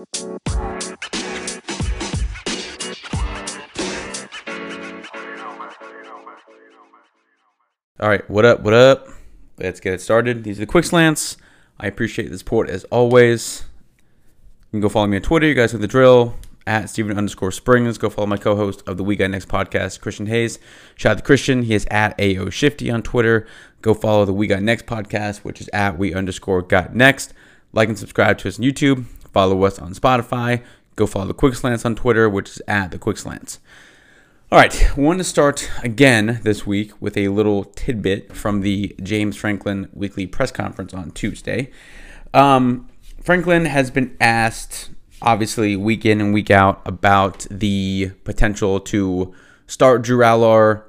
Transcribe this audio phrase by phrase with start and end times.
[0.00, 0.06] All
[8.08, 8.62] right, what up?
[8.62, 9.08] What up?
[9.58, 10.42] Let's get it started.
[10.42, 11.36] These are the quick slants.
[11.78, 13.64] I appreciate the support as always.
[13.98, 15.46] You can go follow me on Twitter.
[15.46, 16.34] You guys know the drill
[16.66, 17.98] at Stephen underscore Springs.
[17.98, 20.58] Go follow my co-host of the We Got Next podcast, Christian Hayes.
[20.94, 21.64] Shout out to Christian.
[21.64, 23.46] He is at AO Shifty on Twitter.
[23.82, 27.34] Go follow the We Got Next podcast, which is at We underscore Got Next.
[27.74, 29.04] Like and subscribe to us on YouTube.
[29.32, 30.62] Follow us on Spotify.
[30.96, 33.58] Go follow the Quick Slants on Twitter, which is at the Quick Slants.
[34.52, 39.36] All right, want to start again this week with a little tidbit from the James
[39.36, 41.70] Franklin weekly press conference on Tuesday.
[42.34, 42.88] Um,
[43.22, 44.90] Franklin has been asked,
[45.22, 49.32] obviously, week in and week out, about the potential to
[49.68, 50.82] start Drew Allar,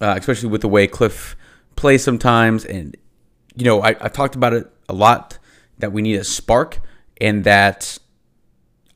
[0.00, 1.36] uh, especially with the way Cliff
[1.74, 2.64] plays sometimes.
[2.64, 2.96] And,
[3.56, 5.38] you know, I, I've talked about it a lot
[5.78, 6.80] that we need a spark
[7.20, 7.98] and that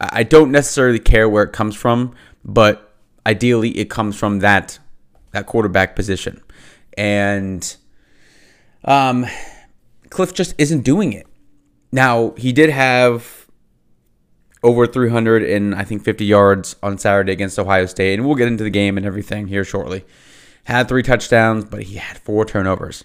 [0.00, 2.94] I don't necessarily care where it comes from, but
[3.27, 4.78] ideally it comes from that
[5.33, 6.42] that quarterback position.
[6.96, 7.77] And
[8.84, 9.27] um,
[10.11, 11.27] Cliff just isn't doing it.
[11.92, 13.46] Now, he did have
[14.62, 18.48] over 300 and I think 50 yards on Saturday against Ohio State, and we'll get
[18.48, 20.05] into the game and everything here shortly.
[20.64, 23.05] Had three touchdowns, but he had four turnovers.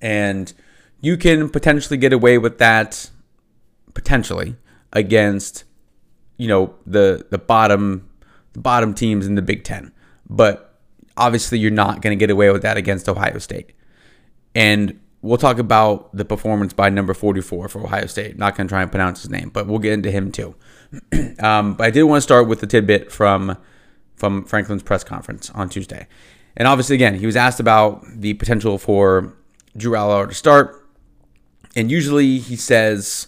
[0.00, 0.52] And
[1.00, 3.10] you can potentially get away with that
[3.94, 4.56] potentially
[4.92, 5.64] against
[6.36, 8.08] you know the the bottom
[8.52, 9.92] the bottom teams in the Big Ten.
[10.28, 10.78] But
[11.16, 13.72] obviously, you're not going to get away with that against Ohio State.
[14.54, 18.38] And we'll talk about the performance by number 44 for Ohio State.
[18.38, 20.54] Not going to try and pronounce his name, but we'll get into him too.
[21.40, 23.56] um, but I did want to start with the tidbit from
[24.16, 26.06] from Franklin's press conference on Tuesday.
[26.56, 29.34] And obviously, again, he was asked about the potential for
[29.76, 30.88] Drew Allar to start.
[31.74, 33.26] And usually he says,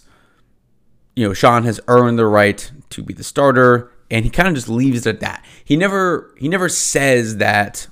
[1.17, 4.53] you know, Sean has earned the right to be the starter and he kind of
[4.53, 5.43] just leaves it at that.
[5.65, 7.87] He never he never says that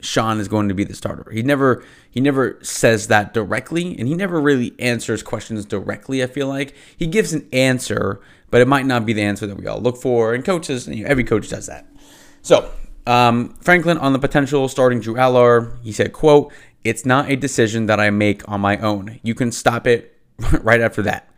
[0.00, 1.30] Sean is going to be the starter.
[1.30, 6.20] He never he never says that directly, and he never really answers questions directly.
[6.20, 9.56] I feel like he gives an answer, but it might not be the answer that
[9.56, 10.34] we all look for.
[10.34, 11.86] And coaches, you know, every coach does that.
[12.42, 12.72] So
[13.06, 17.86] um, Franklin on the potential starting Drew Allar, he said, "quote It's not a decision
[17.86, 19.20] that I make on my own.
[19.22, 20.18] You can stop it
[20.60, 21.30] right after that."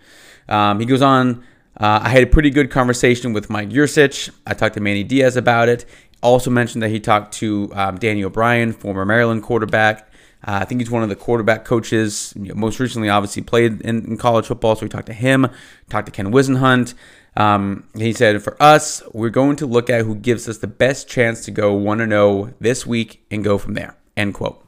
[0.48, 1.44] Um, he goes on
[1.78, 4.30] uh, I had a pretty good conversation with Mike Yurcich.
[4.46, 5.84] I talked to Manny Diaz about it.
[6.22, 10.08] Also mentioned that he talked to um, Danny O'Brien, former Maryland quarterback.
[10.42, 12.32] Uh, I think he's one of the quarterback coaches.
[12.34, 14.74] You know, most recently, obviously, played in, in, college football.
[14.74, 15.48] So we talked to him,
[15.90, 16.94] talked to Ken Whisenhunt.
[17.36, 21.08] Um, he said, For us, we're going to look at who gives us the best
[21.08, 23.96] chance to go 1 0 this week and go from there.
[24.16, 24.64] End quote.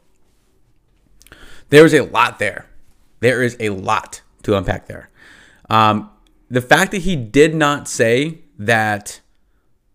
[1.71, 2.67] There's a lot there.
[3.21, 5.09] There is a lot to unpack there.
[5.69, 6.11] Um,
[6.51, 9.21] the fact that he did not say that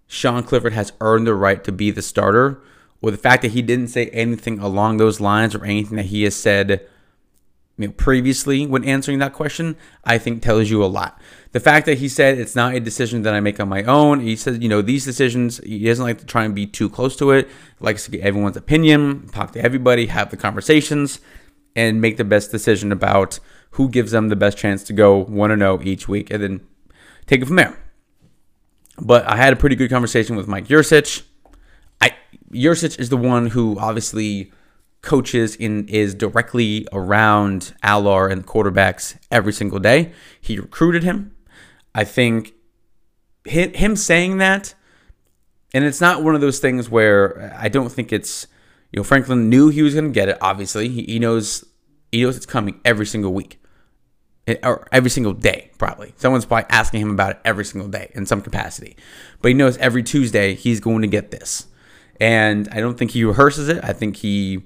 [0.07, 2.61] Sean Clifford has earned the right to be the starter,
[3.01, 6.23] or the fact that he didn't say anything along those lines or anything that he
[6.23, 6.87] has said
[7.77, 11.19] you know, previously when answering that question, I think tells you a lot.
[11.53, 14.19] The fact that he said it's not a decision that I make on my own,
[14.19, 17.15] he says, you know, these decisions, he doesn't like to try and be too close
[17.17, 21.19] to it, likes to get everyone's opinion, talk to everybody, have the conversations,
[21.75, 23.39] and make the best decision about
[23.73, 26.61] who gives them the best chance to go 1 0 each week and then
[27.25, 27.77] take it from there.
[29.01, 31.23] But I had a pretty good conversation with Mike Yurcich.
[31.99, 32.15] I
[32.51, 34.51] Yurcich is the one who obviously
[35.01, 40.13] coaches in is directly around Allar and quarterbacks every single day.
[40.39, 41.35] He recruited him.
[41.95, 42.53] I think
[43.45, 44.75] him saying that,
[45.73, 48.45] and it's not one of those things where I don't think it's
[48.91, 50.37] you know Franklin knew he was going to get it.
[50.41, 51.65] Obviously, he knows
[52.11, 53.59] he knows it's coming every single week
[54.63, 56.13] or every single day, probably.
[56.17, 58.97] Someone's probably asking him about it every single day in some capacity.
[59.41, 61.67] But he knows every Tuesday he's going to get this.
[62.19, 63.83] And I don't think he rehearses it.
[63.83, 64.63] I think he,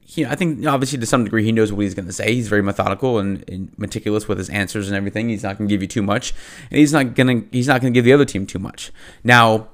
[0.00, 2.34] he I think obviously to some degree he knows what he's going to say.
[2.34, 5.28] He's very methodical and, and, meticulous with his answers and everything.
[5.28, 6.34] He's not going to give you too much,
[6.70, 8.92] and he's not going to he's not going to give the other team too much.
[9.24, 9.68] Now,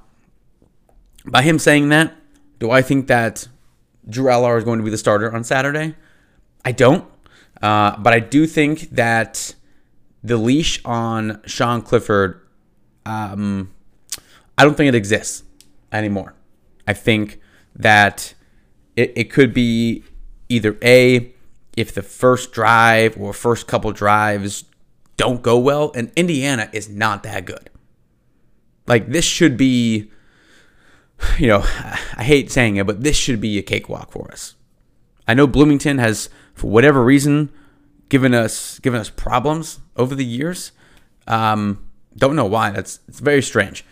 [1.25, 2.13] by him saying that,
[2.59, 3.47] do I think that
[4.07, 5.95] Drew Allar is going to be the starter on Saturday?
[6.65, 7.05] I don't.
[7.63, 9.55] Uh, but I do think that
[10.21, 12.45] the leash on Sean Clifford,
[13.05, 13.73] um,
[14.57, 15.43] I don't think it exists
[15.93, 16.35] anymore.
[16.85, 17.39] I think
[17.73, 18.33] that
[18.97, 20.03] it, it could be
[20.49, 21.33] either A,
[21.77, 24.65] if the first drive or first couple drives
[25.15, 27.69] don't go well, and Indiana is not that good.
[28.87, 30.11] Like, this should be,
[31.39, 31.61] you know,
[32.17, 34.55] I hate saying it, but this should be a cakewalk for us.
[35.27, 37.51] I know Bloomington has for whatever reason,
[38.09, 40.71] given us given us problems over the years.
[41.27, 41.85] Um,
[42.15, 42.71] don't know why.
[42.71, 43.85] That's it's very strange.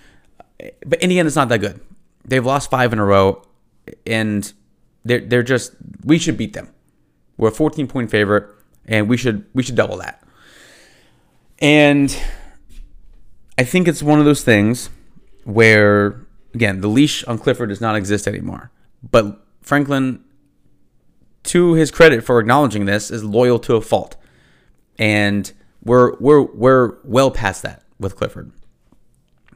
[0.86, 1.80] But Indiana's not that good.
[2.26, 3.44] They've lost five in a row,
[4.06, 4.52] and
[5.04, 5.74] they're they're just
[6.04, 6.74] we should beat them.
[7.38, 8.48] We're a 14 point favorite,
[8.86, 10.22] and we should we should double that.
[11.60, 12.16] And
[13.58, 14.90] I think it's one of those things
[15.44, 18.72] where again the leash on Clifford does not exist anymore.
[19.10, 20.24] But Franklin,
[21.44, 24.16] to his credit for acknowledging this, is loyal to a fault,
[24.98, 25.52] and
[25.84, 28.52] we're we're we're well past that with Clifford.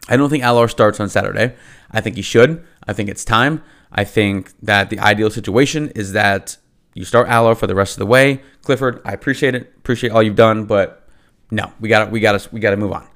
[0.08, 1.56] I don't think Allar starts on Saturday.
[1.92, 2.66] I think he should.
[2.88, 3.64] I think it's time.
[3.92, 6.58] I think that the ideal situation is that
[6.94, 8.42] you start Allar for the rest of the way.
[8.62, 9.74] Clifford, I appreciate it.
[9.78, 11.08] Appreciate all you've done, but
[11.52, 13.08] no, we got we got to we got to move on.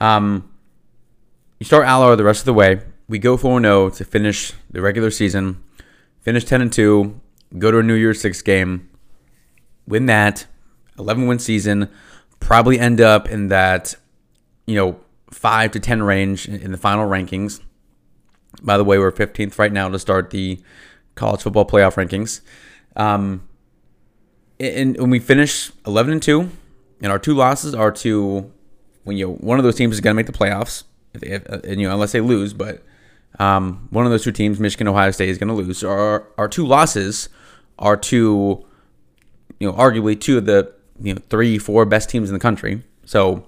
[0.00, 0.50] Um,
[1.58, 2.82] you start Allar the rest of the way.
[3.08, 5.62] We go 4 0 to finish the regular season,
[6.20, 7.20] finish 10 and 2,
[7.56, 8.88] go to a New Year's Six game,
[9.86, 10.46] win that,
[10.98, 11.88] 11 win season,
[12.40, 13.94] probably end up in that,
[14.66, 15.00] you know,
[15.30, 17.60] 5 to 10 range in the final rankings.
[18.62, 20.60] By the way, we're 15th right now to start the
[21.14, 22.40] college football playoff rankings.
[22.96, 23.46] Um,
[24.58, 26.50] and when we finish 11 and 2,
[27.00, 28.50] and our two losses are to
[29.04, 30.84] when you know, one of those teams is going to make the playoffs,
[31.14, 32.82] if, if, and, you know, unless they lose, but
[33.38, 35.84] um, one of those two teams, Michigan, Ohio State, is going to lose.
[35.84, 37.28] Our our two losses
[37.78, 38.64] are to,
[39.60, 42.82] you know, arguably two of the you know three, four best teams in the country.
[43.04, 43.46] So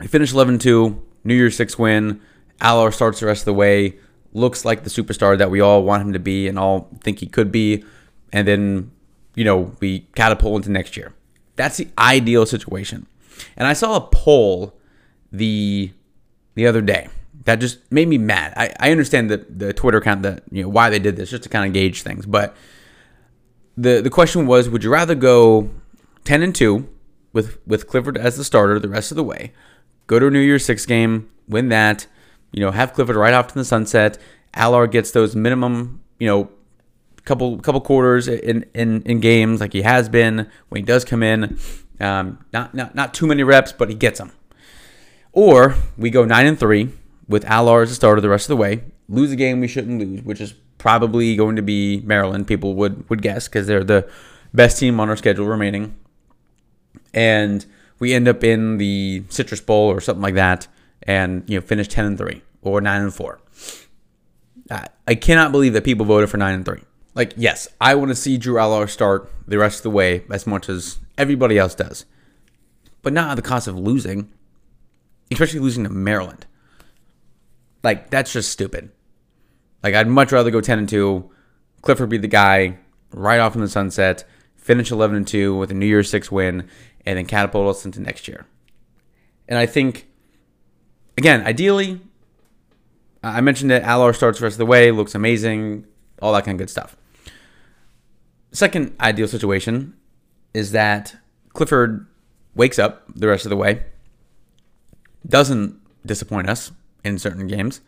[0.00, 2.20] we finished 11-2, New Year's Six win.
[2.60, 3.96] Allar starts the rest of the way.
[4.32, 7.26] Looks like the superstar that we all want him to be and all think he
[7.26, 7.84] could be.
[8.32, 8.90] And then,
[9.34, 11.14] you know, we catapult into next year.
[11.56, 13.06] That's the ideal situation.
[13.56, 14.78] And I saw a poll
[15.32, 15.92] the
[16.54, 17.08] the other day
[17.46, 18.52] that just made me mad.
[18.56, 21.44] I, I understand the, the Twitter account that you know why they did this, just
[21.44, 22.26] to kind of gauge things.
[22.26, 22.54] But
[23.76, 25.70] the the question was, would you rather go
[26.24, 26.88] ten and two
[27.32, 29.52] with with Clifford as the starter the rest of the way,
[30.06, 32.06] go to a New Year's Six game, win that,
[32.52, 34.18] you know, have Clifford right off to the sunset.
[34.54, 36.50] Allar gets those minimum, you know,
[37.24, 41.22] couple couple quarters in, in, in games like he has been when he does come
[41.22, 41.58] in.
[42.00, 44.32] Um, not, not not too many reps, but he gets them.
[45.32, 46.90] Or we go nine and three
[47.28, 50.00] with Allar as a starter the rest of the way, lose a game we shouldn't
[50.00, 52.46] lose, which is probably going to be Maryland.
[52.46, 54.08] People would would guess because they're the
[54.54, 55.96] best team on our schedule remaining,
[57.12, 57.66] and
[57.98, 60.68] we end up in the Citrus Bowl or something like that,
[61.02, 63.40] and you know finish ten and three or nine and four.
[65.08, 66.82] I cannot believe that people voted for nine and three.
[67.14, 70.46] Like, yes, I want to see Drew Allar start the rest of the way as
[70.46, 72.04] much as everybody else does,
[73.02, 74.30] but not at the cost of losing,
[75.30, 76.46] especially losing to Maryland.
[77.86, 78.90] Like, that's just stupid.
[79.84, 81.30] Like, I'd much rather go ten and two,
[81.82, 82.78] Clifford be the guy
[83.12, 84.24] right off in the sunset,
[84.56, 86.68] finish eleven and two with a New Year's Six win,
[87.04, 88.44] and then catapult us into next year.
[89.46, 90.08] And I think,
[91.16, 92.00] again, ideally,
[93.22, 95.86] I mentioned that Allar starts the rest of the way, looks amazing,
[96.20, 96.96] all that kind of good stuff.
[98.50, 99.94] Second ideal situation
[100.52, 101.14] is that
[101.50, 102.08] Clifford
[102.56, 103.84] wakes up the rest of the way,
[105.24, 106.72] doesn't disappoint us
[107.06, 107.80] in certain games,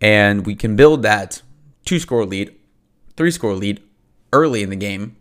[0.00, 1.42] and we can build that
[1.84, 2.54] two score lead,
[3.16, 3.82] three score lead
[4.32, 5.16] early in the game,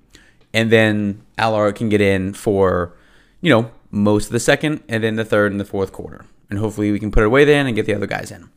[0.53, 2.95] and then Allar can get in for,
[3.41, 6.25] you know, most of the second and then the third and the fourth quarter.
[6.49, 8.49] And hopefully we can put it away then and get the other guys in.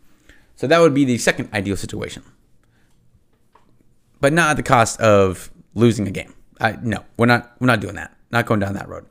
[0.56, 2.22] So that would be the second ideal situation.
[4.20, 6.34] But not at the cost of losing a game.
[6.60, 8.16] I no, we're not we're not doing that.
[8.30, 9.06] Not going down that road.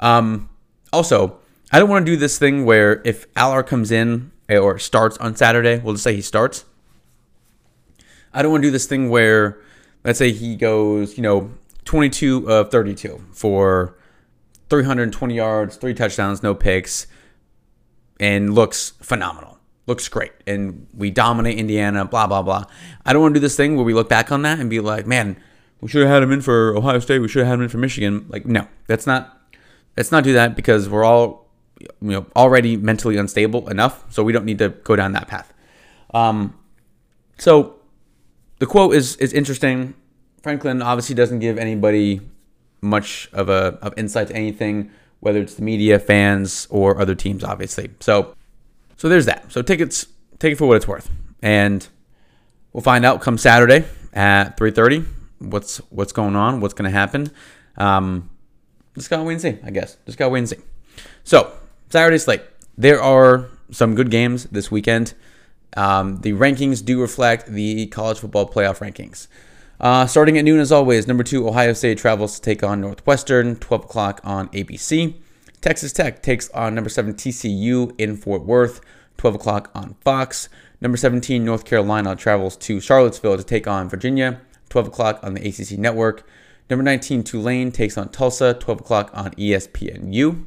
[0.00, 0.50] Um
[0.92, 1.38] also,
[1.70, 5.18] I don't want to do this thing where if Allar comes in eh, or starts
[5.18, 6.64] on Saturday, we'll just say he starts.
[8.32, 9.58] I don't want to do this thing where
[10.04, 11.50] let's say he goes, you know,
[11.84, 13.96] 22 of 32 for
[14.70, 17.06] 320 yards, three touchdowns, no picks,
[18.20, 19.58] and looks phenomenal.
[19.86, 20.32] Looks great.
[20.46, 22.64] And we dominate Indiana, blah, blah, blah.
[23.06, 24.80] I don't want to do this thing where we look back on that and be
[24.80, 25.36] like, man,
[25.80, 27.20] we should have had him in for Ohio State.
[27.20, 28.26] We should have had him in for Michigan.
[28.28, 29.40] Like, no, that's not,
[29.96, 31.47] let's not do that because we're all,
[31.80, 34.04] you know, already mentally unstable enough.
[34.12, 35.52] So we don't need to go down that path.
[36.12, 36.58] Um,
[37.38, 37.76] so
[38.58, 39.94] the quote is, is interesting.
[40.42, 42.20] Franklin obviously doesn't give anybody
[42.80, 47.42] much of a of insight to anything, whether it's the media, fans, or other teams,
[47.42, 47.90] obviously.
[48.00, 48.34] So,
[48.96, 49.50] so there's that.
[49.50, 50.06] So tickets,
[50.38, 51.10] take it for what it's worth,
[51.42, 51.86] and
[52.72, 55.06] we'll find out come Saturday at 3:30
[55.38, 57.30] what's what's going on, what's going to happen.
[57.76, 58.30] Um,
[58.94, 59.96] just gotta wait and see, I guess.
[60.06, 60.56] Just gotta wait and see.
[61.24, 61.52] So
[61.90, 62.42] Saturday slate.
[62.76, 65.14] There are some good games this weekend.
[65.74, 69.26] Um, the rankings do reflect the college football playoff rankings.
[69.80, 73.56] Uh, starting at noon, as always, number two, Ohio State travels to take on Northwestern,
[73.56, 75.14] 12 o'clock on ABC.
[75.60, 78.80] Texas Tech takes on number seven TCU in Fort Worth,
[79.16, 80.48] 12 o'clock on Fox.
[80.80, 85.48] Number 17 North Carolina travels to Charlottesville to take on Virginia, 12 o'clock on the
[85.48, 86.26] ACC network.
[86.68, 90.44] Number 19 Tulane takes on Tulsa, 12 o'clock on ESPNU.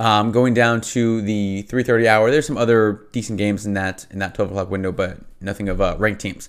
[0.00, 4.18] Um, going down to the 3:30 hour, there's some other decent games in that in
[4.20, 6.48] that 12 o'clock window, but nothing of uh, ranked teams.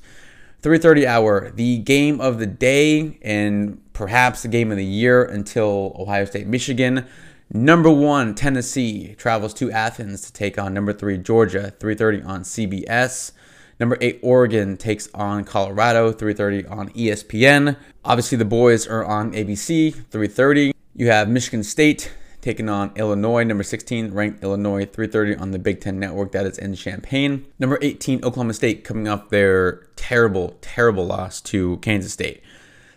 [0.62, 5.93] 3:30 hour, the game of the day and perhaps the game of the year until
[6.00, 7.05] Ohio State, Michigan.
[7.53, 11.74] Number one, Tennessee travels to Athens to take on number three, Georgia.
[11.77, 13.34] 3:30 on CBS.
[13.81, 16.13] Number eight, Oregon takes on Colorado.
[16.13, 17.75] 3:30 on ESPN.
[18.05, 19.93] Obviously, the boys are on ABC.
[20.10, 20.72] 3:30.
[20.96, 22.12] You have Michigan State
[22.42, 26.32] taking on Illinois, number 16 ranked Illinois, 3:30 on the Big Ten Network.
[26.32, 27.46] That is in Champaign.
[27.60, 32.42] Number 18 Oklahoma State coming off their terrible, terrible loss to Kansas State.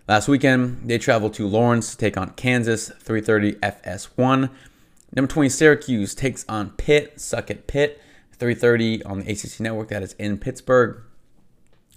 [0.09, 4.51] Last weekend they traveled to Lawrence to take on Kansas, 3:30 FS1.
[5.15, 8.01] Number 20 Syracuse takes on Pitt, suck at Pitt,
[8.39, 9.89] 3:30 on the ACC Network.
[9.89, 11.03] That is in Pittsburgh.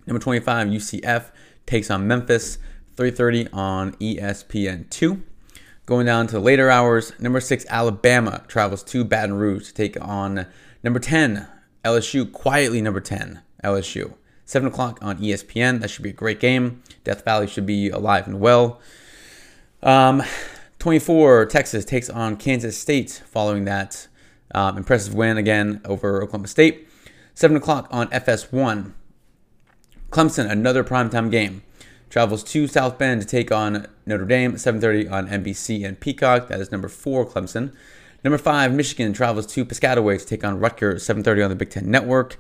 [0.06, 1.32] Number 25 UCF
[1.66, 2.60] takes on Memphis,
[2.96, 5.22] 3:30 on ESPN2.
[5.88, 10.46] Going down to later hours, number six, Alabama travels to Baton Rouge to take on
[10.84, 11.48] number 10,
[11.86, 14.13] LSU, quietly number 10, LSU.
[14.44, 15.79] 7 o'clock on ESPN.
[15.79, 16.84] That should be a great game.
[17.06, 18.82] Death Valley should be alive and well.
[19.82, 20.24] Um,
[20.79, 24.10] 24, Texas takes on Kansas State following that
[24.53, 26.89] um, impressive win again over Oklahoma State.
[27.34, 28.91] 7 o'clock on FS1.
[30.10, 31.63] Clemson, another primetime game
[32.09, 36.47] travels to South Bend to take on Notre Dame 7:30 on NBC and Peacock.
[36.47, 37.73] That is number four, Clemson.
[38.23, 41.89] Number five, Michigan travels to Piscataway to take on Rutgers 7:30 on the Big Ten
[41.89, 42.37] Network.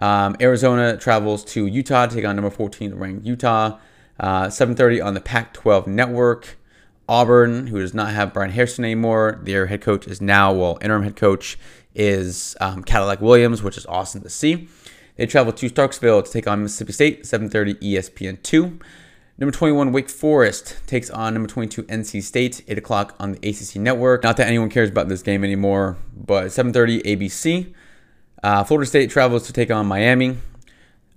[0.00, 3.78] Um, Arizona travels to Utah to take on number 14 ranked Utah.
[4.18, 6.58] Uh, 7:30 on the Pac-12 Network.
[7.08, 11.04] Auburn, who does not have Bryan Harsin anymore, their head coach is now, well, interim
[11.04, 11.56] head coach
[11.94, 14.68] is um, Cadillac Williams, which is awesome to see.
[15.16, 18.80] They travel to Starkville to take on Mississippi State, 7:30 ESPN2.
[19.38, 23.76] Number 21, Wake Forest takes on number 22, NC State, 8 o'clock on the ACC
[23.76, 24.22] Network.
[24.22, 27.74] Not that anyone cares about this game anymore, but 7:30 ABC.
[28.42, 30.38] Uh, Florida State travels to take on Miami.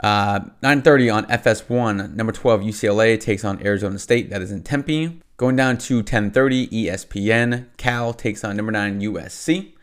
[0.01, 2.13] Uh, 9:30 on FS1.
[2.15, 4.29] Number 12, UCLA takes on Arizona State.
[4.29, 5.21] That is in Tempe.
[5.37, 7.67] Going down to 10:30 ESPN.
[7.77, 9.75] Cal takes on number 9 USC.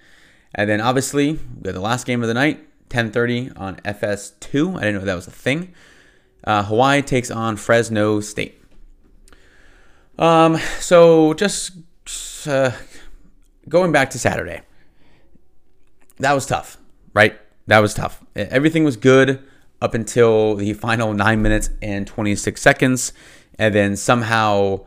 [0.55, 2.67] And then obviously, we got the last game of the night.
[2.89, 4.77] 10:30 on FS2.
[4.77, 5.75] I didn't know that was a thing.
[6.45, 8.63] Uh, Hawaii takes on Fresno State.
[10.19, 11.73] Um, so just
[12.47, 12.71] uh,
[13.69, 14.63] going back to Saturday,
[16.19, 16.79] that was tough,
[17.13, 17.39] right?
[17.67, 18.23] That was tough.
[18.35, 19.43] Everything was good
[19.83, 23.13] up until the final nine minutes and 26 seconds,
[23.59, 24.87] and then somehow,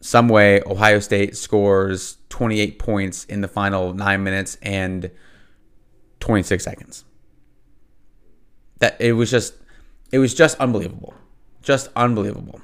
[0.00, 5.10] some way, Ohio State scores 28 points in the final nine minutes and
[6.26, 7.04] 26 seconds.
[8.80, 9.54] That it was just
[10.10, 11.14] it was just unbelievable.
[11.62, 12.60] Just unbelievable.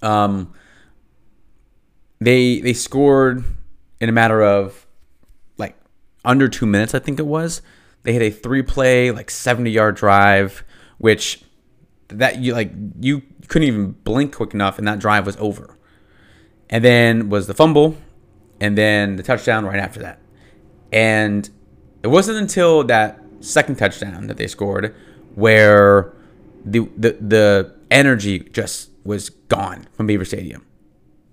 [0.00, 0.54] Um
[2.20, 3.44] they they scored
[4.00, 4.86] in a matter of
[5.58, 5.76] like
[6.24, 7.62] under 2 minutes I think it was.
[8.04, 10.62] They had a three play like 70 yard drive
[10.98, 11.42] which
[12.08, 15.76] that you like you couldn't even blink quick enough and that drive was over.
[16.70, 17.96] And then was the fumble
[18.60, 20.20] and then the touchdown right after that.
[20.92, 21.50] And
[22.06, 24.94] it wasn't until that second touchdown that they scored
[25.34, 26.12] where
[26.64, 30.64] the the the energy just was gone from Beaver Stadium.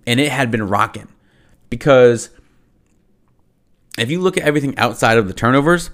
[0.07, 1.09] And it had been rocking
[1.69, 2.31] because
[3.99, 5.91] if you look at everything outside of the turnovers,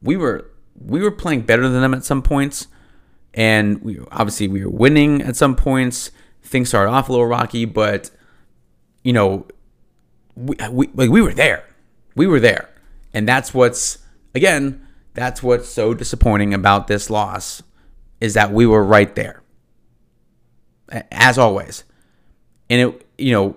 [0.00, 2.68] we were we were playing better than them at some points
[3.34, 6.10] and we obviously we were winning at some points.
[6.42, 8.10] Things started off a little rocky, but
[9.04, 9.46] you know,
[10.36, 11.66] we, we like we were there.
[12.14, 12.70] We were there.
[13.12, 13.98] And that's what's
[14.34, 17.62] again, that's what's so disappointing about this loss
[18.20, 19.42] is that we were right there.
[21.10, 21.84] As always.
[22.70, 23.56] And it you know,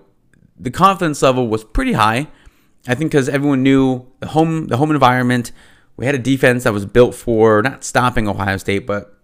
[0.59, 2.27] the confidence level was pretty high.
[2.87, 5.51] I think cuz everyone knew the home the home environment,
[5.97, 9.19] we had a defense that was built for not stopping Ohio State, but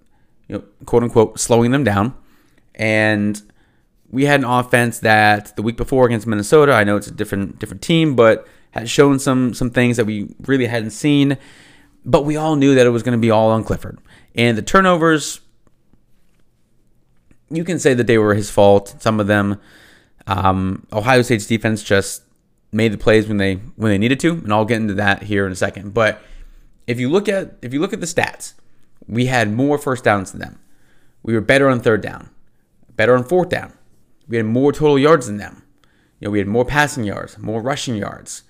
[0.47, 2.13] you know, quote unquote slowing them down.
[2.75, 3.41] And
[4.09, 7.59] we had an offense that the week before against Minnesota, I know it's a different
[7.59, 11.37] different team, but had shown some some things that we really hadn't seen.
[12.03, 13.99] But we all knew that it was going to be all on Clifford.
[14.33, 15.39] And the turnovers,
[17.49, 18.95] you can say that they were his fault.
[18.99, 19.59] Some of them,
[20.25, 22.23] um, Ohio State's defense just
[22.71, 25.45] made the plays when they when they needed to, and I'll get into that here
[25.45, 25.93] in a second.
[25.93, 26.21] But
[26.87, 28.53] if you look at if you look at the stats,
[29.07, 30.59] we had more first downs than them.
[31.23, 32.29] We were better on third down,
[32.95, 33.73] better on fourth down.
[34.27, 35.63] We had more total yards than them.
[36.19, 38.43] You know, we had more passing yards, more rushing yards.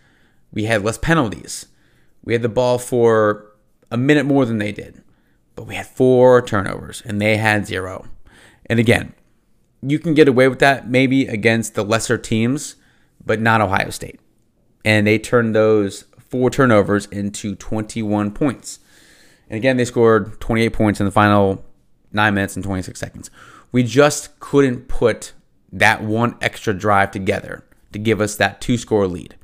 [0.54, 1.68] We had less penalties.
[2.24, 3.52] We had the ball for
[3.90, 5.04] a minute more than they did.
[5.56, 8.06] But we had four turnovers and they had zero.
[8.66, 9.14] And again,
[9.82, 12.76] you can get away with that maybe against the lesser teams,
[13.24, 14.20] but not Ohio State.
[14.86, 18.80] And they turned those four turnovers into 21 points.
[19.50, 21.66] And again, they scored 28 points in the final
[22.14, 23.30] nine minutes and 26 seconds.
[23.72, 25.34] We just couldn't put
[25.72, 29.36] that one extra drive together to give us that two score lead.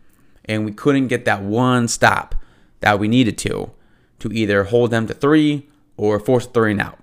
[0.47, 2.35] And we couldn't get that one stop
[2.79, 3.71] that we needed to
[4.19, 6.99] to either hold them to three or force three and out.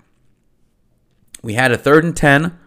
[1.43, 2.57] We had a third and 10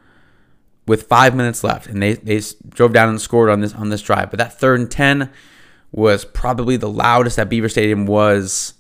[0.86, 4.02] with five minutes left, and they, they drove down and scored on this on this
[4.02, 4.30] drive.
[4.30, 5.30] But that third and 10
[5.92, 8.74] was probably the loudest that Beaver Stadium was,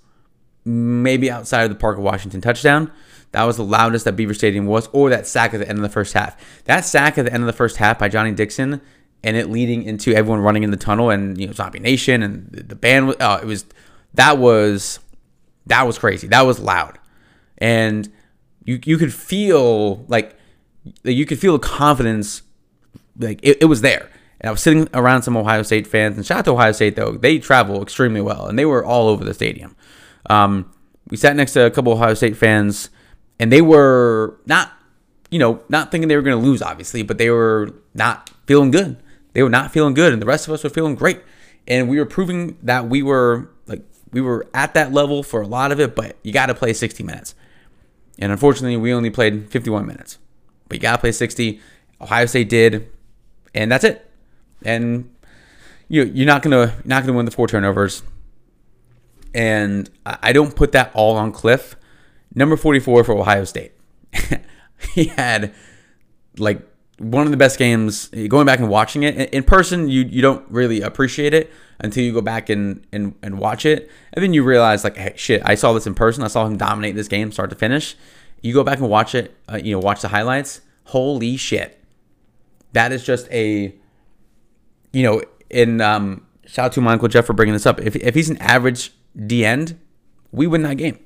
[0.64, 2.90] maybe outside of the Parker Washington touchdown.
[3.32, 5.82] That was the loudest that Beaver Stadium was, or that sack at the end of
[5.82, 6.36] the first half.
[6.64, 8.80] That sack at the end of the first half by Johnny Dixon,
[9.22, 12.50] and it leading into everyone running in the tunnel, and you know Zombie Nation, and
[12.52, 13.14] the band.
[13.20, 13.64] Oh, it was
[14.14, 15.00] that was
[15.66, 16.26] that was crazy.
[16.28, 16.98] That was loud,
[17.58, 18.10] and
[18.64, 20.36] you you could feel like
[21.04, 22.42] you could feel the confidence,
[23.18, 24.10] like it, it was there.
[24.40, 26.96] And I was sitting around some Ohio State fans, and shout out to Ohio State
[26.96, 29.76] though they travel extremely well, and they were all over the stadium.
[30.30, 30.72] Um,
[31.10, 32.90] we sat next to a couple Ohio State fans,
[33.40, 34.72] and they were not,
[35.30, 38.70] you know, not thinking they were going to lose, obviously, but they were not feeling
[38.70, 38.96] good.
[39.38, 41.20] They were not feeling good, and the rest of us were feeling great.
[41.68, 45.46] And we were proving that we were like we were at that level for a
[45.46, 47.36] lot of it, but you got to play 60 minutes.
[48.18, 50.18] And unfortunately, we only played 51 minutes.
[50.68, 51.60] But you got to play 60.
[52.00, 52.90] Ohio State did,
[53.54, 54.10] and that's it.
[54.64, 55.08] And
[55.86, 58.02] you you're not gonna not gonna win the four turnovers.
[59.32, 61.76] And I don't put that all on Cliff.
[62.34, 63.70] Number 44 for Ohio State.
[64.94, 65.54] he had
[66.38, 66.68] like
[66.98, 68.08] one of the best games.
[68.08, 71.50] Going back and watching it in person, you you don't really appreciate it
[71.80, 73.88] until you go back and, and, and watch it.
[74.12, 76.24] And then you realize, like, hey, shit, I saw this in person.
[76.24, 77.94] I saw him dominate this game start to finish.
[78.42, 80.60] You go back and watch it, uh, you know, watch the highlights.
[80.84, 81.80] Holy shit.
[82.72, 83.74] That is just a,
[84.92, 87.80] you know, in, um, shout out to my uncle Jeff for bringing this up.
[87.80, 89.78] If, if he's an average D end,
[90.32, 90.98] we win that game.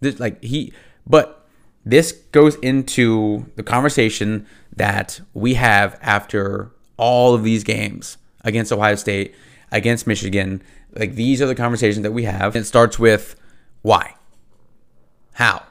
[0.00, 0.72] This, like, he,
[1.06, 1.41] but
[1.84, 8.94] this goes into the conversation that we have after all of these games against Ohio
[8.94, 9.34] State
[9.72, 10.62] against Michigan.
[10.94, 12.54] Like these are the conversations that we have.
[12.54, 13.34] It starts with
[13.80, 14.14] why?
[15.32, 15.64] How?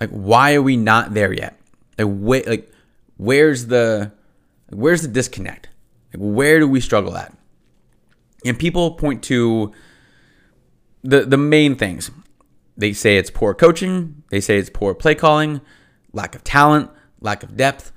[0.00, 1.60] Like why are we not there yet?
[1.98, 2.72] Like wait like
[3.16, 4.10] where's the
[4.70, 5.68] where's the disconnect?
[6.12, 7.32] Like where do we struggle at?
[8.44, 9.72] And people point to
[11.04, 12.10] the the main things.
[12.78, 15.60] They say it's poor coaching, they say it's poor play calling,
[16.12, 17.92] lack of talent, lack of depth.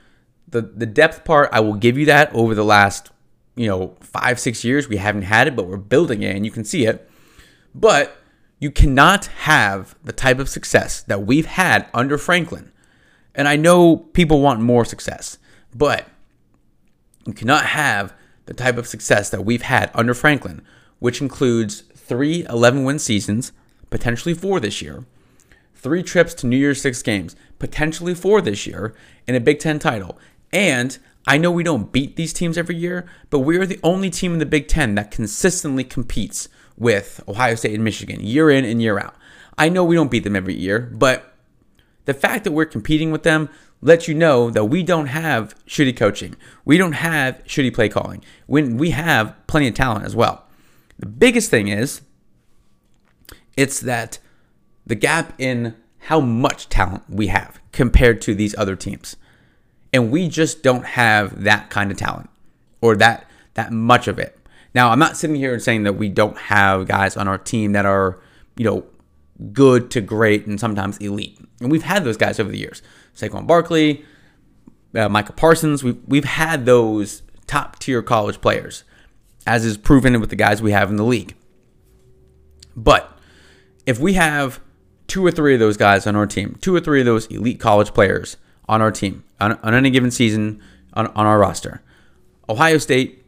[0.50, 3.12] The the depth part I will give you that over the last
[3.56, 4.88] you know, five, six years.
[4.88, 7.10] We haven't had it, but we're building it and you can see it.
[7.74, 8.18] But
[8.60, 12.72] you cannot have the type of success that we've had under Franklin.
[13.34, 15.38] And I know people want more success,
[15.76, 16.08] but
[17.26, 18.14] you cannot have
[18.46, 20.62] the type of success that we've had under Franklin,
[21.00, 23.52] which includes three 11 win seasons,
[23.92, 25.06] potentially four this year,
[25.76, 28.96] three trips to New Year's Six games, potentially four this year,
[29.28, 30.18] and a Big Ten title,
[30.52, 34.10] and I know we don't beat these teams every year, but we are the only
[34.10, 38.66] team in the Big Ten that consistently competes with Ohio State and Michigan year in
[38.66, 39.16] and year out.
[39.58, 41.36] I know we don't beat them every year, but
[42.06, 43.50] the fact that we're competing with them
[43.82, 46.36] lets you know that we don't have shitty coaching.
[46.66, 48.24] We don't have shitty play calling.
[48.48, 50.48] When we have plenty of talent as well.
[50.98, 52.02] The biggest thing is
[53.58, 54.20] it's that
[54.86, 59.16] the gap in how much talent we have compared to these other teams.
[59.94, 62.30] And we just don't have that kind of talent
[62.82, 64.38] or that that much of it.
[64.74, 67.74] Now, I'm not sitting here and saying that we don't have guys on our team
[67.74, 68.20] that are,
[68.56, 68.86] you know,
[69.52, 71.38] good to great and sometimes elite.
[71.60, 72.82] And we've had those guys over the years.
[73.16, 74.06] Saquon Barkley,
[74.96, 78.86] uh, Micah Parsons, we've, we've had those top tier college players,
[79.46, 81.36] as is proven with the guys we have in the league.
[82.76, 83.18] But
[83.86, 84.60] if we have
[85.08, 87.60] two or three of those guys on our team, two or three of those elite
[87.60, 90.62] college players on our team on, on any given season
[90.94, 91.82] on, on our roster.
[92.50, 93.26] Ohio State,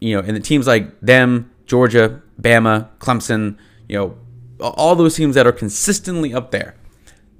[0.00, 3.58] you know, and the teams like them, Georgia, Bama, Clemson,
[3.88, 4.18] you know,
[4.60, 6.74] all those teams that are consistently up there,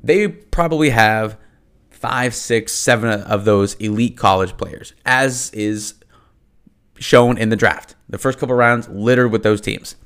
[0.03, 1.37] they probably have
[1.91, 5.95] five, six, seven of those elite college players, as is
[6.99, 7.95] shown in the draft.
[8.09, 9.97] The first couple rounds littered with those teams.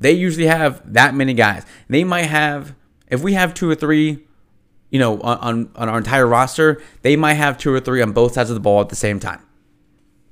[0.00, 1.64] They usually have that many guys.
[1.88, 2.74] They might have,
[3.08, 4.24] if we have two or three
[4.90, 8.34] you know, on, on our entire roster, they might have two or three on both
[8.34, 9.40] sides of the ball at the same time.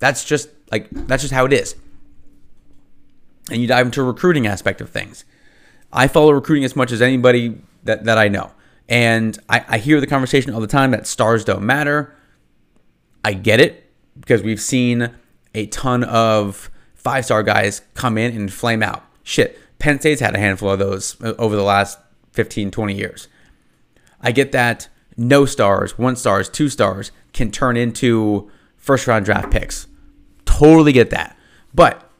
[0.00, 1.76] That's just like that's just how it is.
[3.50, 5.24] And you dive into a recruiting aspect of things.
[5.92, 8.52] I follow recruiting as much as anybody that, that I know.
[8.88, 12.14] And I, I hear the conversation all the time that stars don't matter.
[13.24, 15.14] I get it because we've seen
[15.54, 19.04] a ton of five star guys come in and flame out.
[19.28, 21.98] Shit, Penn State's had a handful of those uh, over the last
[22.32, 23.28] 15, 20 years.
[24.22, 24.88] I get that
[25.18, 29.86] no stars, one stars, two stars can turn into first round draft picks.
[30.46, 31.36] Totally get that.
[31.74, 32.10] But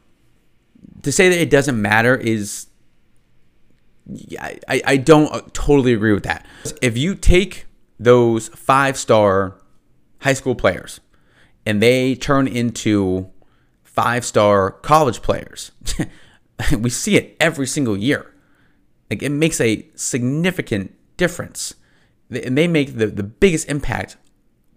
[1.00, 2.66] to say that it doesn't matter is
[4.38, 6.44] I, I don't totally agree with that.
[6.82, 7.64] If you take
[7.98, 9.58] those five star
[10.20, 11.00] high school players
[11.64, 13.30] and they turn into
[13.82, 15.72] five star college players,
[16.78, 18.34] we see it every single year.
[19.10, 21.74] Like it makes a significant difference.
[22.30, 24.16] And they make the, the biggest impact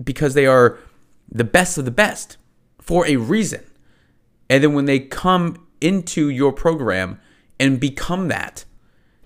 [0.02, 0.78] because they are
[1.30, 2.38] the best of the best
[2.80, 3.63] for a reason.
[4.50, 7.20] And then when they come into your program
[7.60, 8.65] and become that,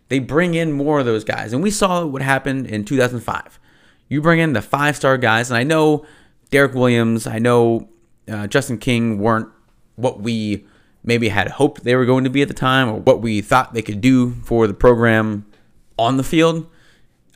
[0.10, 1.54] they bring in more of those guys.
[1.54, 3.60] And we saw what happened in 2005.
[4.08, 6.06] You bring in the five star guys, and I know
[6.52, 7.89] Derrick Williams, I know
[8.30, 9.50] uh, Justin King weren't
[9.96, 10.65] what we
[11.06, 13.74] maybe had hoped they were going to be at the time or what we thought
[13.74, 15.46] they could do for the program
[15.98, 16.70] on the field.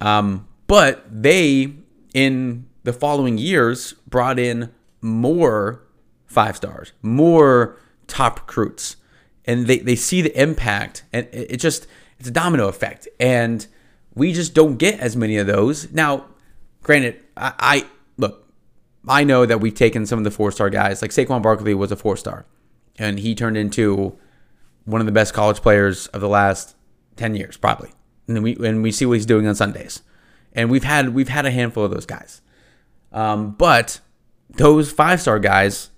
[0.02, 1.74] Um, but they,
[2.14, 5.84] in the following years, brought in more
[6.26, 7.78] five stars, more
[8.08, 8.98] top recruits.
[9.46, 11.88] And they, they see the impact, and it, it just
[12.20, 13.66] it's a domino effect, and
[14.14, 15.92] we just don't get as many of those.
[15.92, 16.26] Now,
[16.84, 17.86] granted, I, I
[18.18, 18.48] look,
[19.08, 21.92] I know that we've taken some of the four star guys, like Saquon Barkley was
[21.92, 22.46] a four star,
[23.00, 24.18] and he turned into
[24.86, 26.76] one of the best college players of the last
[27.16, 27.92] ten years, probably.
[28.28, 30.04] And we and we see what he's doing on Sundays,
[30.54, 32.42] and we've had we've had a handful of those guys,
[33.12, 34.02] um, but
[34.50, 35.90] those five star guys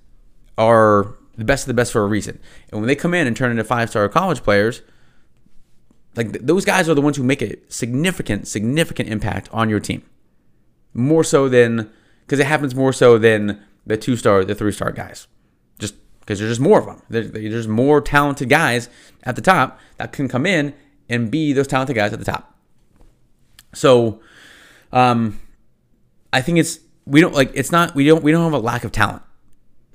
[0.58, 2.40] are the best of the best for a reason.
[2.72, 4.82] And when they come in and turn into five star college players,
[6.16, 9.80] like th- those guys are the ones who make a significant, significant impact on your
[9.80, 10.04] team.
[10.94, 11.90] More so than
[12.22, 15.28] because it happens more so than the two star, the three star guys.
[16.32, 17.02] Because there's just more of them.
[17.10, 18.88] There's, there's more talented guys
[19.24, 20.74] at the top that can come in
[21.10, 22.58] and be those talented guys at the top.
[23.74, 24.22] So,
[24.94, 25.42] um,
[26.32, 28.86] I think it's we don't like it's not we don't we don't have a lack
[28.86, 29.24] of talent.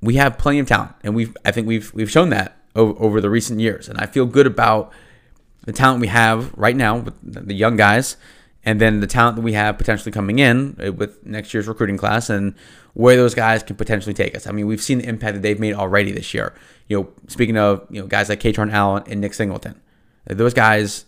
[0.03, 3.21] We have plenty of talent, and we've I think we've we've shown that over, over
[3.23, 4.93] the recent years, and I feel good about
[5.65, 8.19] the talent we have right now with the young guys,
[8.67, 11.97] and then the talent that we have potentially coming in uh, with next year's recruiting
[11.97, 12.55] class, and
[12.95, 14.47] where those guys can potentially take us.
[14.47, 16.53] I mean, we've seen the impact that they've made already this year.
[16.89, 19.81] You know, speaking of you know guys like Kaytron Allen and Nick Singleton,
[20.27, 21.07] those guys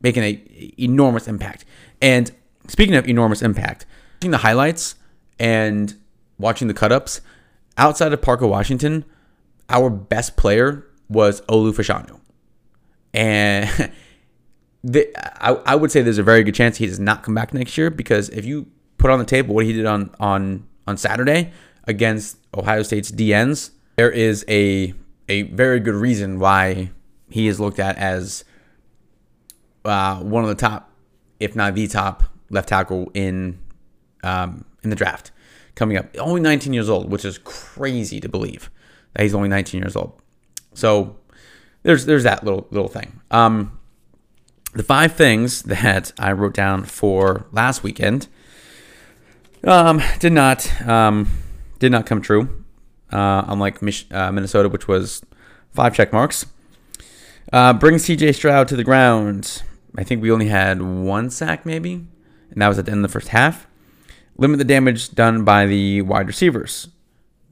[0.00, 1.64] making a enormous impact.
[2.00, 2.30] And
[2.68, 3.86] speaking of enormous impact,
[4.22, 4.94] seeing the highlights
[5.38, 5.94] and
[6.38, 7.20] watching the cut ups
[7.76, 9.04] outside of Parker Washington,
[9.68, 12.20] our best player was Olu Fashanu
[13.12, 13.92] and
[14.84, 15.10] the,
[15.42, 17.78] I, I would say there's a very good chance he does not come back next
[17.78, 18.66] year because if you
[18.98, 21.52] put on the table what he did on on on Saturday
[21.84, 24.92] against Ohio State's DNs, there is a
[25.28, 26.90] a very good reason why
[27.30, 28.44] he is looked at as
[29.86, 30.90] uh, one of the top,
[31.40, 33.58] if not the top, left tackle in
[34.22, 35.32] um, in the draft
[35.74, 36.14] coming up.
[36.18, 38.70] Only 19 years old, which is crazy to believe
[39.14, 40.20] that he's only 19 years old.
[40.74, 41.16] So
[41.84, 43.22] there's there's that little little thing.
[43.30, 43.80] Um,
[44.74, 48.28] the five things that I wrote down for last weekend
[49.64, 51.28] um, did not um,
[51.78, 52.64] did not come true.
[53.10, 55.22] Uh, unlike Mich- uh, Minnesota, which was
[55.70, 56.46] five check marks.
[57.52, 59.62] Uh, bring CJ Stroud to the ground.
[59.96, 62.06] I think we only had one sack, maybe,
[62.50, 63.68] and that was at the end of the first half.
[64.36, 66.88] Limit the damage done by the wide receivers.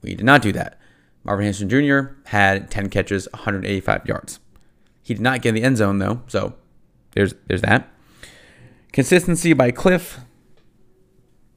[0.01, 0.77] We did not do that.
[1.23, 2.15] Marvin Harrison Jr.
[2.25, 4.39] had 10 catches, 185 yards.
[5.01, 6.55] He did not get in the end zone though, so
[7.15, 7.89] there's there's that.
[8.91, 10.19] Consistency by Cliff.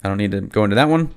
[0.03, 1.15] I don't need to go into that one.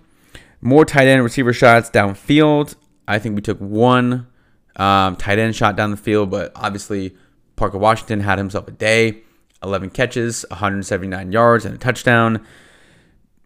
[0.61, 2.75] More tight end receiver shots downfield.
[3.07, 4.27] I think we took one
[4.75, 7.15] um, tight end shot down the field, but obviously
[7.55, 9.23] Parker Washington had himself a day.
[9.61, 12.45] 11 catches, 179 yards, and a touchdown.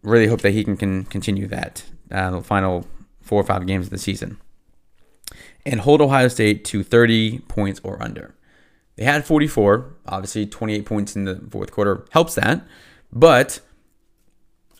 [0.02, 2.86] Really hope that he can, can continue that uh, the final
[3.20, 4.38] four or five games of the season
[5.66, 8.34] and hold Ohio State to 30 points or under.
[8.96, 12.64] They had 44, obviously 28 points in the fourth quarter helps that,
[13.12, 13.60] but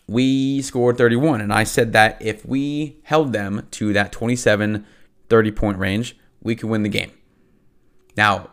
[0.07, 4.85] we scored 31 and I said that if we held them to that 27
[5.27, 7.11] 30 point range, we could win the game.
[8.15, 8.51] Now,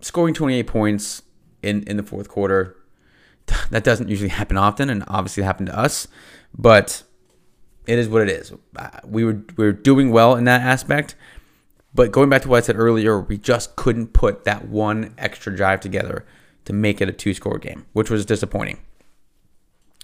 [0.00, 1.22] scoring 28 points
[1.62, 2.76] in in the fourth quarter
[3.70, 6.06] that doesn't usually happen often and obviously it happened to us,
[6.56, 7.02] but
[7.86, 8.52] it is what it is.
[8.76, 11.16] Uh, We were we were doing well in that aspect,
[11.94, 15.54] but going back to what I said earlier, we just couldn't put that one extra
[15.54, 16.24] drive together
[16.64, 18.78] to make it a two score game, which was disappointing.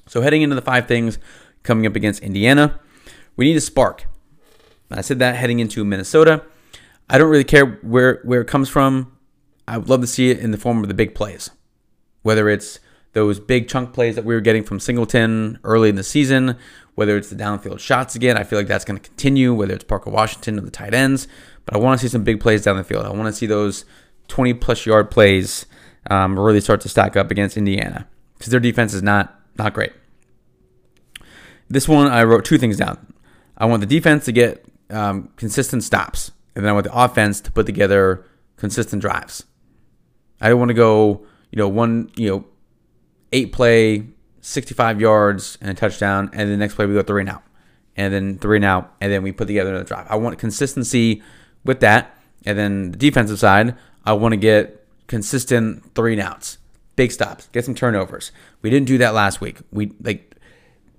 [0.06, 1.18] So heading into the five things
[1.62, 2.80] coming up against Indiana,
[3.36, 4.06] we need a spark.
[4.90, 6.44] I said that heading into Minnesota.
[7.08, 9.16] I don't really care where where it comes from.
[9.68, 11.50] I would love to see it in the form of the big plays,
[12.22, 12.78] whether it's
[13.16, 16.54] those big chunk plays that we were getting from Singleton early in the season,
[16.96, 18.36] whether it's the downfield shots again.
[18.36, 21.26] I feel like that's going to continue, whether it's Parker Washington or the tight ends.
[21.64, 23.06] But I want to see some big plays down the field.
[23.06, 23.86] I want to see those
[24.28, 25.64] 20 plus yard plays
[26.10, 29.94] um, really start to stack up against Indiana because their defense is not not great.
[31.70, 33.14] This one, I wrote two things down.
[33.56, 37.40] I want the defense to get um, consistent stops, and then I want the offense
[37.40, 38.26] to put together
[38.58, 39.44] consistent drives.
[40.38, 42.44] I don't want to go, you know, one, you know,
[43.32, 44.06] eight play,
[44.40, 47.42] 65 yards and a touchdown, and the next play we go three and out,
[47.96, 50.06] and then three and out, and then we put together another drive.
[50.08, 51.22] I want consistency
[51.64, 56.58] with that, and then the defensive side, I want to get consistent three and outs,
[56.94, 58.32] big stops, get some turnovers.
[58.62, 59.58] We didn't do that last week.
[59.72, 60.36] We like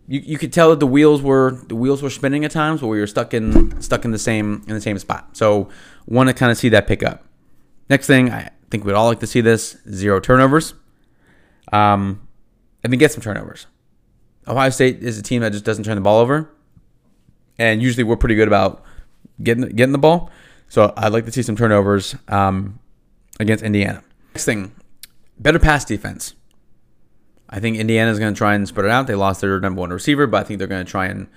[0.08, 2.88] you, you could tell that the wheels were the wheels were spinning at times, but
[2.88, 5.36] we were stuck in stuck in the same in the same spot.
[5.36, 5.70] So
[6.06, 7.26] want to kind of see that pick up.
[7.90, 10.74] Next thing, I think we'd all like to see this zero turnovers.
[11.72, 12.28] Um,
[12.84, 13.68] and then get some turnovers.
[14.48, 16.50] Ohio State is a team that just doesn't turn the ball over,
[17.58, 18.84] and usually we're pretty good about
[19.44, 20.32] getting getting the ball.
[20.70, 22.80] So I'd like to see some turnovers um,
[23.40, 24.04] against Indiana.
[24.34, 24.74] Next thing,
[25.40, 26.34] better pass defense.
[27.50, 29.08] I think Indiana's going to try and spread it out.
[29.08, 31.28] They lost their number one receiver, but I think they're going to try and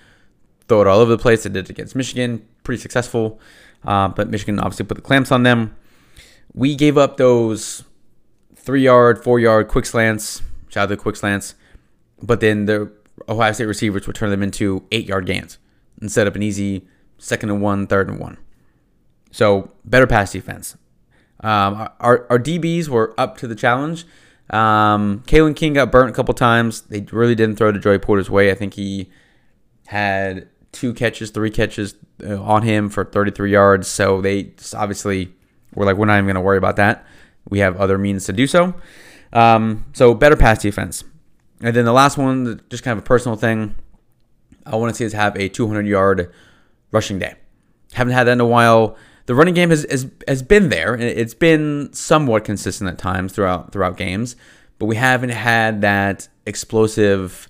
[0.67, 1.45] throw it all over the place.
[1.45, 3.41] They did against Michigan, pretty successful.
[3.85, 5.77] Uh, but Michigan obviously put the clamps on them.
[6.53, 7.85] We gave up those
[8.61, 10.43] three yard, four yard quick slants.
[10.69, 11.55] Shout out to quick slants.
[12.23, 12.93] But then the
[13.29, 15.59] Ohio State receivers would turn them into eight yard gains
[16.01, 16.87] and set up an easy
[17.19, 18.39] second and one, third and one.
[19.31, 20.77] So better pass defense.
[21.41, 24.05] Um, our, our DBs were up to the challenge.
[24.51, 26.83] Um, Kalen King got burnt a couple times.
[26.83, 28.51] They really didn't throw to Joey Porter's way.
[28.51, 29.11] I think he
[29.87, 31.95] had two catches, three catches
[32.25, 33.89] uh, on him for 33 yards.
[33.89, 35.33] So they obviously
[35.75, 37.07] were like, we're not even going to worry about that.
[37.49, 38.75] We have other means to do so.
[39.33, 41.05] Um, so better pass defense.
[41.63, 43.75] And then the last one, just kind of a personal thing.
[44.67, 46.33] I want to see us have a 200 yard
[46.91, 47.35] rushing day.
[47.93, 48.97] Haven't had that in a while.
[49.27, 53.71] The running game has, has, has been there, it's been somewhat consistent at times throughout
[53.71, 54.35] throughout games,
[54.79, 57.49] but we haven't had that explosive,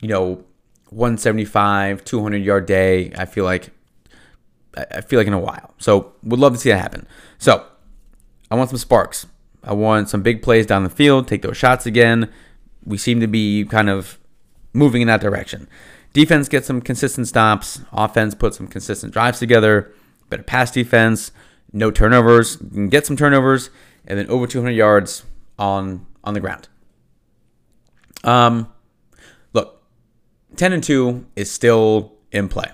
[0.00, 0.44] you know,
[0.88, 3.12] 175, 200 yard day.
[3.18, 3.70] I feel like
[4.74, 5.74] I feel like in a while.
[5.78, 7.06] So would love to see that happen.
[7.38, 7.66] So
[8.52, 9.26] I want some sparks.
[9.64, 12.30] I want some big plays down the field, take those shots again.
[12.84, 14.18] We seem to be kind of
[14.74, 15.68] moving in that direction.
[16.12, 17.80] Defense gets some consistent stops.
[17.92, 19.90] Offense puts some consistent drives together.
[20.28, 21.32] Better pass defense.
[21.72, 22.56] No turnovers.
[22.56, 23.70] Can get some turnovers,
[24.06, 25.24] and then over 200 yards
[25.58, 26.68] on on the ground.
[28.24, 28.70] Um,
[29.54, 29.82] look,
[30.56, 32.70] 10 and 2 is still in play.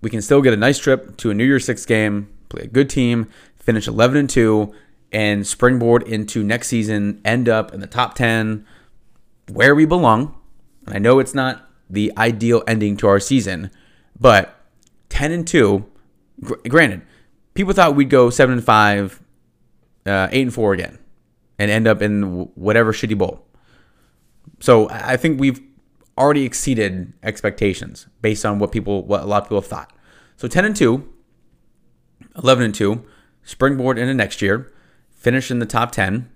[0.00, 2.66] We can still get a nice trip to a New Year's Six game, play a
[2.66, 4.74] good team, finish 11 and 2,
[5.12, 8.66] and springboard into next season, end up in the top 10
[9.50, 10.34] where we belong.
[10.86, 13.70] And I know it's not the ideal ending to our season,
[14.18, 14.54] but
[15.08, 15.84] 10 and 2,
[16.42, 17.02] gr- granted,
[17.54, 19.22] people thought we'd go 7 and 5,
[20.06, 20.98] uh, 8 and 4 again,
[21.58, 23.46] and end up in whatever shitty bowl.
[24.60, 25.60] So I think we've
[26.16, 29.92] already exceeded expectations based on what people, what a lot of people have thought.
[30.36, 31.08] So 10 and 2,
[32.42, 33.04] 11 and 2,
[33.44, 34.72] springboard into next year,
[35.18, 36.30] finish in the top 10.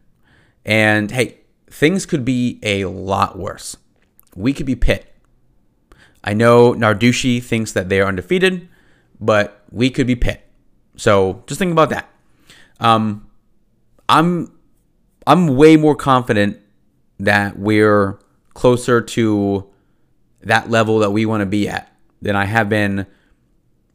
[0.66, 1.38] And hey,
[1.71, 3.77] things could be a lot worse.
[4.37, 5.09] We could be Pitt.
[6.23, 8.68] I know Narducci thinks that they are undefeated,
[9.18, 10.47] but we could be Pitt.
[10.97, 12.09] So just think about that.
[12.79, 13.29] Um,
[14.09, 14.53] I'm
[15.27, 16.59] I'm way more confident
[17.21, 18.18] that we're
[18.55, 19.71] closer to
[20.42, 23.07] that level that we want to be at than I have been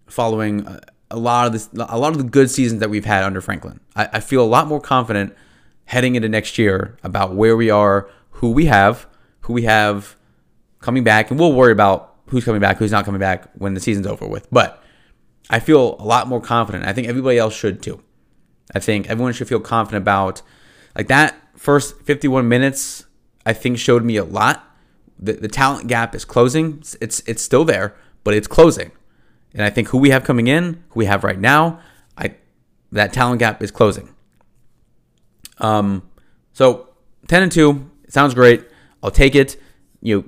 [0.08, 0.66] following
[1.10, 3.80] a, lot of this, a lot of the good seasons that we've had under Franklin.
[3.96, 5.36] I, I feel a lot more confident
[5.86, 9.08] heading into next year about where we are, who we have,
[9.42, 10.16] who we have
[10.80, 13.80] coming back, and we'll worry about who's coming back, who's not coming back when the
[13.80, 14.48] season's over with.
[14.52, 14.84] But
[15.50, 16.86] I feel a lot more confident.
[16.86, 18.04] I think everybody else should too.
[18.76, 20.42] I think everyone should feel confident about
[20.96, 23.06] like that first 51 minutes.
[23.46, 24.64] I think showed me a lot.
[25.18, 26.84] The, the talent gap is closing.
[27.00, 28.92] It's it's still there, but it's closing.
[29.54, 31.80] And I think who we have coming in, who we have right now,
[32.18, 32.36] I
[32.92, 34.14] that talent gap is closing.
[35.60, 36.08] Um,
[36.54, 36.90] so
[37.28, 38.66] 10 and 2 sounds great.
[39.02, 39.60] I'll take it.
[40.02, 40.26] You know,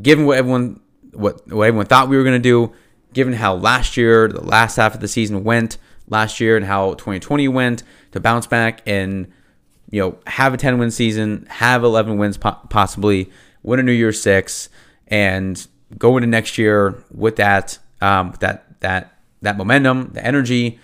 [0.00, 0.80] given what everyone
[1.12, 2.72] what what everyone thought we were going to do,
[3.12, 6.94] given how last year, the last half of the season went last year, and how
[6.94, 7.82] 2020 went,
[8.12, 9.30] to bounce back and
[9.90, 13.30] you know have a 10 win season, have 11 wins po- possibly,
[13.62, 14.68] win a New Year's Six,
[15.08, 15.66] and
[15.98, 20.78] go into next year with that um, that that that momentum, the energy,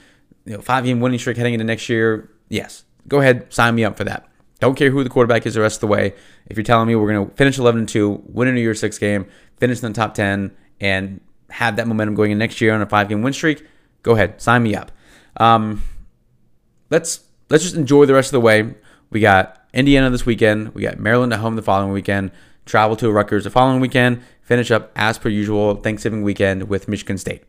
[0.45, 2.31] you know, five game winning streak heading into next year.
[2.49, 4.27] Yes, go ahead, sign me up for that.
[4.61, 6.15] Don't care who the quarterback is the rest of the way.
[6.47, 8.81] If you're telling me we're going to finish 11 and 2, win a New Year's
[8.81, 9.27] Six game,
[9.59, 10.51] finish in the top 10,
[10.81, 13.65] and have that momentum going in next year on a five game win streak,
[14.03, 14.93] go ahead, sign me up.
[15.37, 15.83] Um,
[16.91, 18.75] let's let's just enjoy the rest of the way.
[19.11, 20.75] We got Indiana this weekend.
[20.75, 22.31] We got Maryland at home the following weekend.
[22.67, 24.23] Travel to Rutgers the following weekend.
[24.49, 27.43] Finish up as per usual Thanksgiving weekend with Michigan State.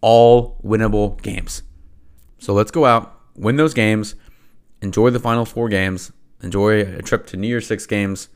[0.00, 1.62] All winnable games.
[2.38, 4.16] So let's go out, win those games,
[4.80, 6.10] enjoy the final four games,
[6.42, 8.28] enjoy a trip to New Year's Six games,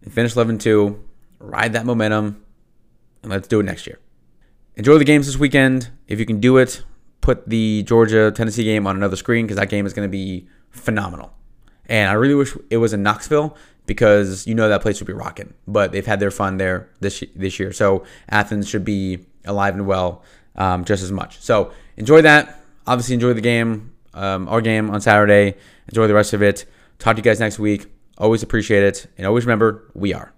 [0.00, 1.04] and finish 11 2,
[1.38, 2.42] ride that momentum,
[3.22, 3.98] and let's do it next year.
[4.76, 5.90] Enjoy the games this weekend.
[6.08, 6.82] If you can do it,
[7.20, 10.48] put the Georgia Tennessee game on another screen because that game is going to be
[10.70, 11.34] phenomenal.
[11.90, 13.54] And I really wish it was in Knoxville
[13.86, 15.54] because you know that place would be rocking.
[15.66, 19.86] But they've had their fun there this this year, so Athens should be alive and
[19.86, 20.22] well
[20.56, 21.40] um, just as much.
[21.40, 22.60] So enjoy that.
[22.86, 25.56] Obviously, enjoy the game, um, our game on Saturday.
[25.88, 26.66] Enjoy the rest of it.
[26.98, 27.86] Talk to you guys next week.
[28.18, 30.32] Always appreciate it, and always remember we are.